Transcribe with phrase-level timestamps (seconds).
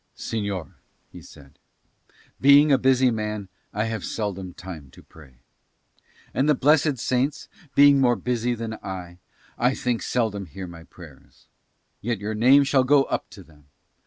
[0.17, 0.73] "Señor,"
[1.11, 1.59] he said,
[2.39, 5.35] "being a busy man, I have seldom time to pray.
[6.33, 9.19] And the blessed Saints, being more busy than I,
[9.59, 11.45] I think seldom hear my prayers:
[12.01, 13.65] yet your name shall go up to them.